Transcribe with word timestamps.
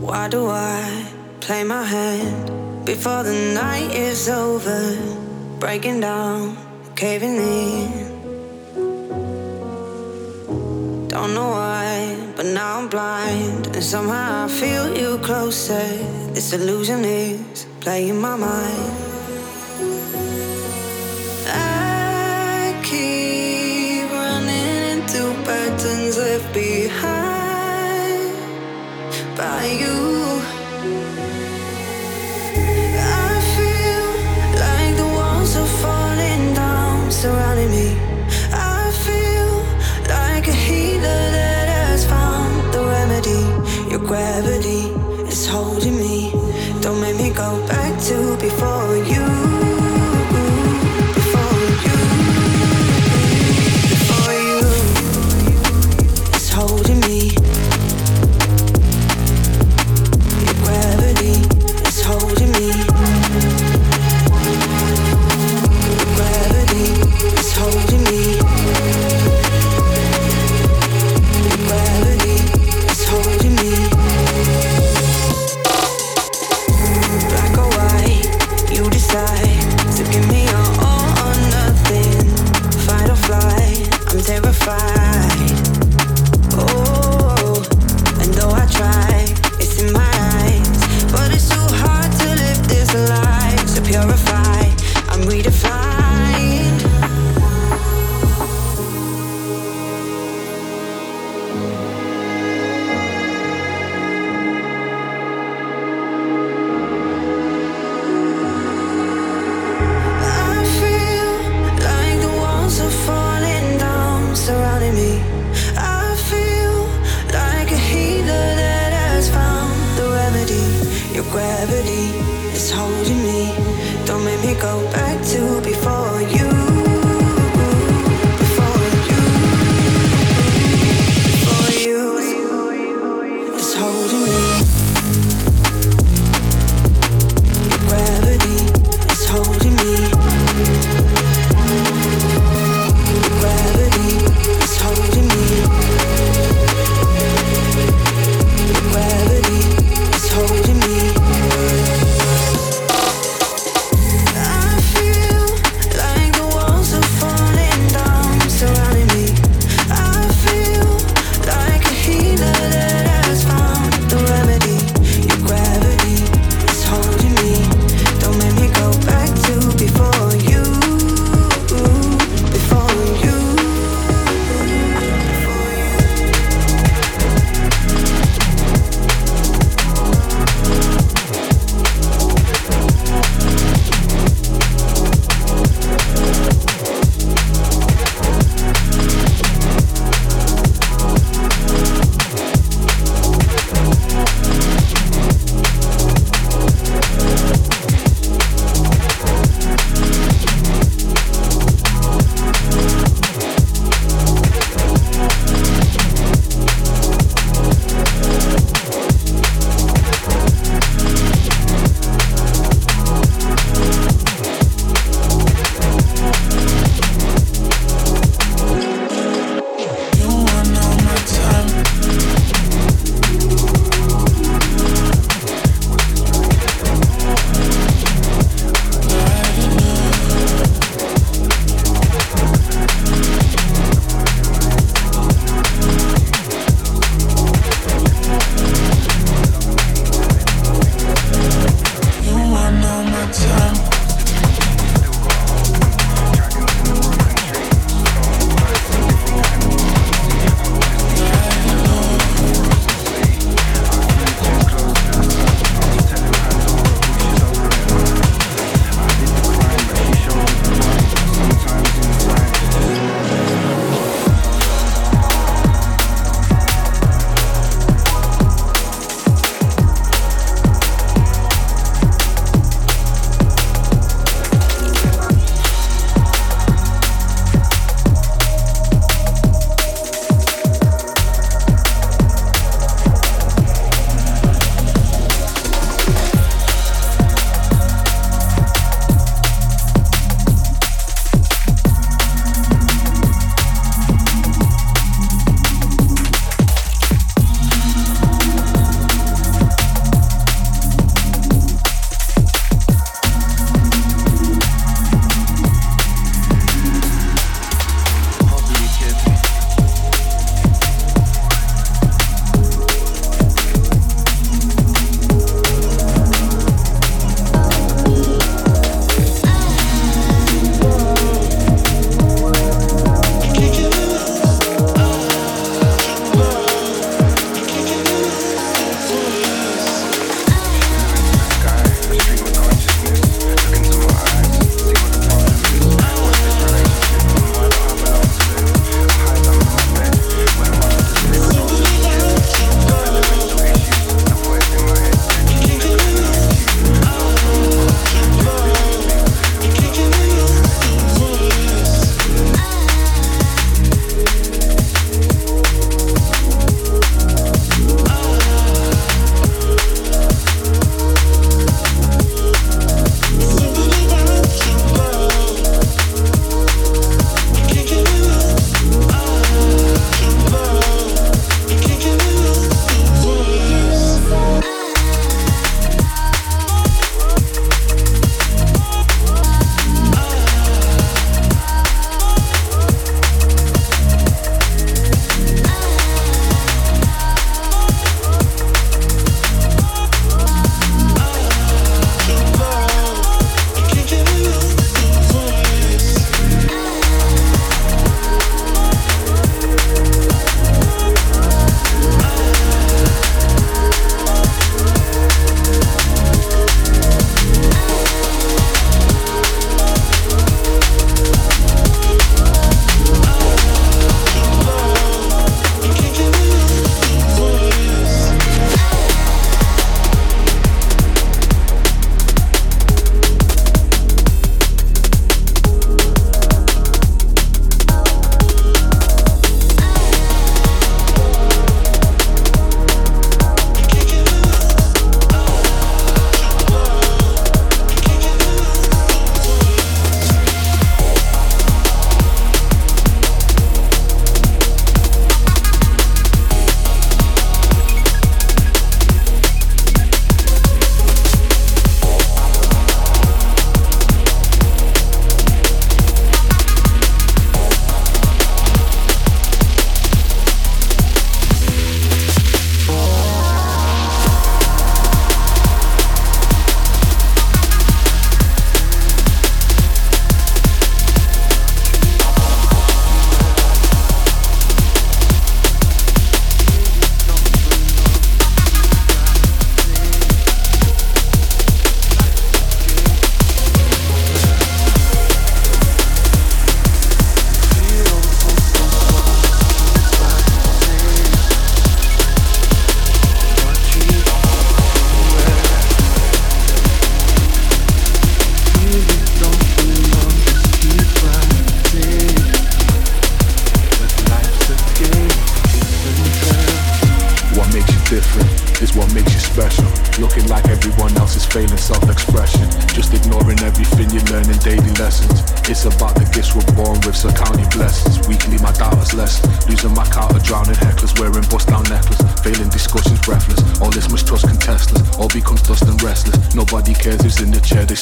Why 0.00 0.28
do 0.28 0.46
I 0.48 1.06
play 1.40 1.62
my 1.62 1.84
hand 1.84 2.86
before 2.86 3.22
the 3.22 3.34
night 3.54 3.94
is 3.94 4.30
over? 4.30 4.96
Breaking 5.58 6.00
down, 6.00 6.56
caving 6.96 7.36
in. 7.36 8.10
Don't 11.08 11.34
know 11.34 11.50
why, 11.50 12.16
but 12.34 12.46
now 12.46 12.78
I'm 12.78 12.88
blind, 12.88 13.66
and 13.76 13.84
somehow 13.84 14.46
I 14.46 14.48
feel 14.48 14.96
you 14.96 15.18
closer. 15.18 15.86
This 16.32 16.54
illusion 16.54 17.04
is 17.04 17.66
playing 17.80 18.18
my 18.18 18.36
mind. 18.36 19.09
you. 29.68 29.99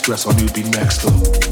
Stress 0.08 0.24
on 0.24 0.38
who'd 0.38 0.54
be 0.54 0.62
next. 0.72 1.04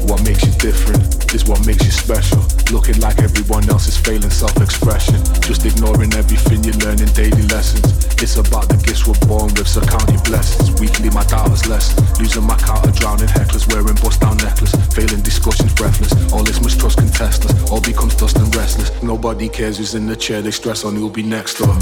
What 0.09 0.23
makes 0.25 0.41
you 0.41 0.51
different 0.57 0.97
is 1.31 1.45
what 1.45 1.63
makes 1.67 1.85
you 1.85 1.91
special. 1.91 2.41
Looking 2.73 2.99
like 2.99 3.19
everyone 3.19 3.69
else 3.69 3.87
is 3.87 3.95
failing 3.95 4.31
self-expression. 4.31 5.21
Just 5.45 5.63
ignoring 5.63 6.11
everything 6.15 6.63
you 6.63 6.73
learn 6.81 6.97
in 6.99 7.05
daily 7.13 7.43
lessons. 7.53 7.85
It's 8.17 8.35
about 8.37 8.67
the 8.67 8.77
gifts 8.81 9.05
we're 9.05 9.21
born 9.29 9.53
with, 9.53 9.67
so 9.67 9.81
count 9.81 10.09
your 10.09 10.23
blessings. 10.23 10.73
Weekly 10.81 11.11
my 11.11 11.23
doubters 11.25 11.69
less. 11.69 11.93
Losing 12.17 12.47
my 12.49 12.57
count 12.57 12.83
of 12.83 12.95
drowning 12.95 13.29
hecklers, 13.29 13.71
wearing 13.71 13.93
bust 14.01 14.21
down 14.21 14.37
necklace. 14.37 14.73
Failing 14.89 15.21
discussions 15.21 15.75
breathless. 15.75 16.17
All 16.33 16.41
this 16.41 16.59
mistrust 16.59 16.97
contestless. 16.97 17.53
All 17.69 17.81
becomes 17.81 18.15
dust 18.15 18.37
and 18.37 18.49
restless. 18.55 18.89
Nobody 19.03 19.49
cares 19.49 19.77
who's 19.77 19.93
in 19.93 20.07
the 20.07 20.15
chair, 20.15 20.41
they 20.41 20.49
stress 20.49 20.83
on 20.83 20.95
who'll 20.95 21.11
be 21.11 21.21
next 21.21 21.61
up. 21.61 21.77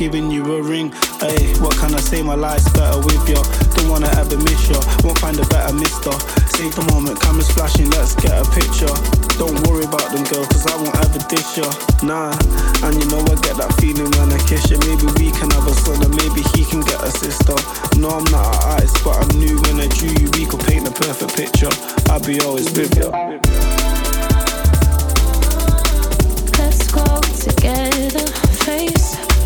Giving 0.00 0.30
you 0.30 0.40
a 0.56 0.62
ring. 0.62 0.88
Hey, 1.20 1.52
what 1.60 1.76
can 1.76 1.92
I 1.92 2.00
say? 2.00 2.22
My 2.22 2.34
life's 2.34 2.64
better 2.72 2.96
with 3.04 3.20
you. 3.28 3.36
Don't 3.76 3.90
wanna 3.92 4.08
ever 4.16 4.38
miss 4.48 4.64
you, 4.72 4.80
won't 5.04 5.18
find 5.20 5.36
a 5.36 5.44
better 5.52 5.76
mister. 5.76 6.08
Save 6.56 6.72
the 6.72 6.88
moment, 6.88 7.20
cameras 7.20 7.52
flashing, 7.52 7.90
let's 7.92 8.16
get 8.16 8.32
a 8.32 8.48
picture. 8.48 8.88
Don't 9.36 9.52
worry 9.68 9.84
about 9.84 10.08
them 10.08 10.24
girls, 10.32 10.48
cause 10.48 10.64
I 10.72 10.76
won't 10.80 10.96
ever 11.04 11.20
dish 11.28 11.60
you. 11.60 11.68
Nah, 12.00 12.32
and 12.80 12.96
you 12.96 13.04
know 13.12 13.20
I 13.28 13.36
get 13.44 13.60
that 13.60 13.76
feeling 13.76 14.08
when 14.16 14.32
I 14.32 14.40
kiss 14.48 14.72
you. 14.72 14.80
Maybe 14.88 15.04
we 15.20 15.28
can 15.36 15.52
have 15.52 15.68
a 15.68 15.74
son, 15.84 16.00
and 16.00 16.16
maybe 16.16 16.40
he 16.56 16.64
can 16.64 16.80
get 16.80 17.04
a 17.04 17.12
sister. 17.12 17.60
No, 18.00 18.08
I'm 18.08 18.24
not 18.32 18.56
an 18.56 18.80
artist, 18.80 19.04
but 19.04 19.20
I 19.20 19.24
knew 19.36 19.60
when 19.68 19.84
I 19.84 19.88
drew 20.00 20.16
you, 20.16 20.32
we 20.32 20.48
could 20.48 20.64
paint 20.64 20.88
the 20.88 20.96
perfect 20.96 21.36
picture. 21.36 21.72
I'll 22.08 22.24
be 22.24 22.40
always 22.40 22.72
with 22.72 22.96
you. 22.96 23.12
Let's 26.56 26.88
go 26.88 27.04
together, 27.36 28.24
face 28.64 29.29